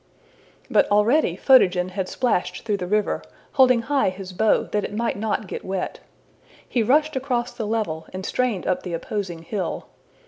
[0.77, 5.15] ''But already Photogen had splashed through the river, holding high his bow that it might
[5.15, 5.99] not get wet.
[6.67, 9.85] He rushed across the level and strained up the opposing hill.